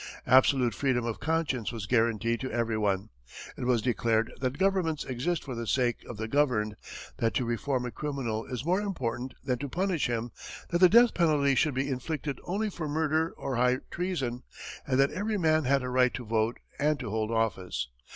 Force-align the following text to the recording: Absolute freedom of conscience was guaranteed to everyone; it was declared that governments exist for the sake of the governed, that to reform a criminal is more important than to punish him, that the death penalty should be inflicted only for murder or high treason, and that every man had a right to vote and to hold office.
Absolute 0.25 0.73
freedom 0.73 1.05
of 1.05 1.19
conscience 1.19 1.71
was 1.71 1.85
guaranteed 1.85 2.39
to 2.39 2.51
everyone; 2.51 3.09
it 3.55 3.65
was 3.65 3.83
declared 3.83 4.33
that 4.41 4.57
governments 4.57 5.05
exist 5.05 5.43
for 5.43 5.53
the 5.53 5.67
sake 5.67 6.03
of 6.05 6.17
the 6.17 6.27
governed, 6.27 6.75
that 7.17 7.35
to 7.35 7.45
reform 7.45 7.85
a 7.85 7.91
criminal 7.91 8.43
is 8.47 8.65
more 8.65 8.81
important 8.81 9.35
than 9.43 9.59
to 9.59 9.69
punish 9.69 10.09
him, 10.09 10.31
that 10.71 10.79
the 10.79 10.89
death 10.89 11.13
penalty 11.13 11.53
should 11.53 11.75
be 11.75 11.87
inflicted 11.87 12.39
only 12.45 12.71
for 12.71 12.87
murder 12.87 13.31
or 13.37 13.57
high 13.57 13.77
treason, 13.91 14.41
and 14.87 14.99
that 14.99 15.11
every 15.11 15.37
man 15.37 15.65
had 15.65 15.83
a 15.83 15.89
right 15.89 16.15
to 16.15 16.25
vote 16.25 16.57
and 16.79 16.99
to 16.99 17.11
hold 17.11 17.29
office. 17.29 17.89